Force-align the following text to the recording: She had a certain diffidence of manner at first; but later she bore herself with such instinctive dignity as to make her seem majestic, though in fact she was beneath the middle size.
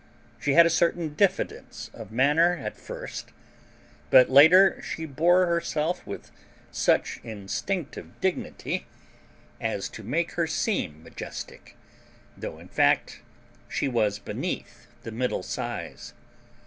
She 0.39 0.53
had 0.53 0.65
a 0.65 0.69
certain 0.71 1.13
diffidence 1.13 1.91
of 1.93 2.11
manner 2.11 2.53
at 2.55 2.75
first; 2.75 3.33
but 4.09 4.31
later 4.31 4.81
she 4.81 5.05
bore 5.05 5.45
herself 5.45 6.07
with 6.07 6.31
such 6.71 7.19
instinctive 7.23 8.19
dignity 8.19 8.87
as 9.61 9.87
to 9.89 10.01
make 10.03 10.31
her 10.31 10.47
seem 10.47 11.03
majestic, 11.03 11.77
though 12.35 12.57
in 12.57 12.67
fact 12.69 13.21
she 13.69 13.87
was 13.87 14.17
beneath 14.17 14.87
the 15.03 15.11
middle 15.11 15.43
size. 15.43 16.15